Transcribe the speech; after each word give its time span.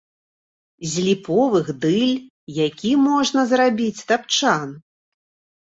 З 0.93 1.03
ліповых 1.07 1.69
дыль 1.83 2.15
які 2.61 2.91
можна 3.09 3.45
зрабіць 3.53 4.05
тапчан. 4.15 4.69